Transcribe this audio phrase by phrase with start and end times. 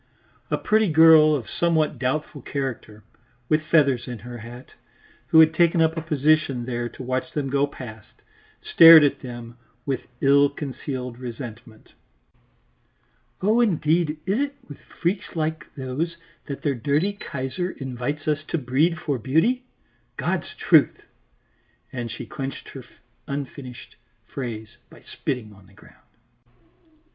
[0.49, 3.03] A pretty girl of somewhat doubtful character,
[3.49, 4.71] with feathers in her hat,
[5.27, 8.15] who had taken up a position there to watch them go past,
[8.63, 11.93] stared at them with ill concealed resentment.
[13.43, 18.57] "Oh indeed, is it with freaks like those that their dirty Kaiser invites us to
[18.57, 19.65] breed for beauty?
[20.17, 21.03] God's truth!"
[21.93, 22.83] and she clinched her
[23.27, 26.07] unfinished phrase by spitting on the ground.